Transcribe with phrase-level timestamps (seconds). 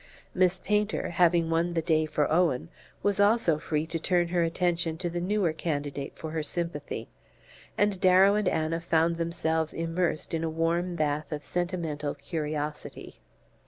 [0.33, 2.69] Miss Painter, having won the day for Owen,
[3.03, 7.07] was also free to turn her attention to the newer candidate for her sympathy;
[7.77, 13.19] and Darrow and Anna found themselves immersed in a warm bath of sentimental curiosity.